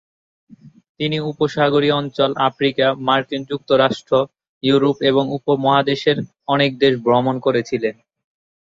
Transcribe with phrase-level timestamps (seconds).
[0.99, 4.13] তিনি উপসাগরীয় অঞ্চল, আফ্রিকা, মার্কিন যুক্তরাষ্ট্র,
[4.63, 6.17] ইউরোপ এবং উপমহাদেশের
[6.47, 7.95] অনেক দেশ ভ্রমণ করেছিলেন।